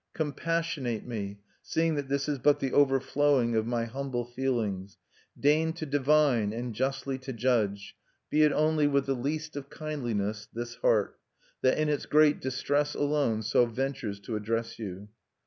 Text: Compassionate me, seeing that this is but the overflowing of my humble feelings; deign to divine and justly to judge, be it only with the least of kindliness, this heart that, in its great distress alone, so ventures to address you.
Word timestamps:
Compassionate 0.15 1.05
me, 1.05 1.37
seeing 1.61 1.93
that 1.93 2.07
this 2.09 2.27
is 2.27 2.39
but 2.39 2.59
the 2.59 2.73
overflowing 2.73 3.55
of 3.55 3.67
my 3.67 3.85
humble 3.85 4.25
feelings; 4.25 4.97
deign 5.39 5.73
to 5.73 5.85
divine 5.85 6.51
and 6.51 6.73
justly 6.73 7.19
to 7.19 7.31
judge, 7.31 7.95
be 8.27 8.41
it 8.41 8.51
only 8.51 8.87
with 8.87 9.05
the 9.05 9.13
least 9.13 9.55
of 9.55 9.69
kindliness, 9.69 10.47
this 10.51 10.73
heart 10.77 11.19
that, 11.61 11.77
in 11.77 11.87
its 11.87 12.07
great 12.07 12.41
distress 12.41 12.95
alone, 12.95 13.43
so 13.43 13.67
ventures 13.67 14.19
to 14.19 14.35
address 14.35 14.79
you. 14.79 15.07